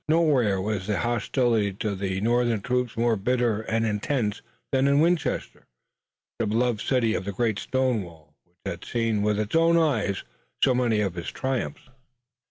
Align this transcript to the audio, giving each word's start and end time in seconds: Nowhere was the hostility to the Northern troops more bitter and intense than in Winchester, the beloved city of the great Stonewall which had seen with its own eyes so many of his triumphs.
Nowhere 0.09 0.59
was 0.59 0.87
the 0.87 0.97
hostility 0.97 1.73
to 1.73 1.93
the 1.93 2.19
Northern 2.21 2.61
troops 2.61 2.97
more 2.97 3.15
bitter 3.15 3.61
and 3.61 3.85
intense 3.85 4.41
than 4.71 4.87
in 4.87 4.99
Winchester, 4.99 5.67
the 6.39 6.47
beloved 6.47 6.81
city 6.81 7.13
of 7.13 7.23
the 7.23 7.31
great 7.31 7.59
Stonewall 7.59 8.33
which 8.43 8.57
had 8.65 8.83
seen 8.83 9.21
with 9.21 9.39
its 9.39 9.55
own 9.55 9.77
eyes 9.77 10.23
so 10.63 10.73
many 10.73 11.01
of 11.01 11.13
his 11.13 11.29
triumphs. 11.29 11.87